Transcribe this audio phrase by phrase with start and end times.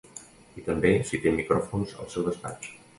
[0.61, 2.79] I també si té micròfons al seu despatx.